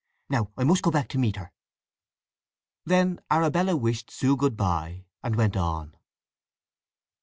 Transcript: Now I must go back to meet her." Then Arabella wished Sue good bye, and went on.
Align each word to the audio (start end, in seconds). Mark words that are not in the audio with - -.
Now 0.31 0.51
I 0.57 0.63
must 0.63 0.81
go 0.81 0.89
back 0.89 1.09
to 1.09 1.19
meet 1.19 1.35
her." 1.35 1.51
Then 2.87 3.19
Arabella 3.29 3.77
wished 3.77 4.09
Sue 4.09 4.35
good 4.35 4.57
bye, 4.57 5.05
and 5.23 5.35
went 5.35 5.55
on. 5.55 5.95